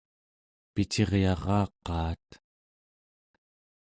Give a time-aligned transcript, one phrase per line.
[0.73, 2.27] piciryaraqaat